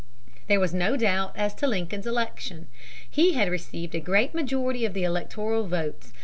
There 0.47 0.59
was 0.59 0.73
no 0.73 0.97
doubt 0.97 1.33
as 1.35 1.53
to 1.53 1.67
Lincoln's 1.67 2.07
election. 2.07 2.65
He 3.07 3.33
had 3.33 3.49
received 3.51 3.93
a 3.93 3.99
great 3.99 4.33
majority 4.33 4.83
of 4.83 4.95
the 4.95 5.03
electoral 5.03 5.67
votes. 5.67 6.11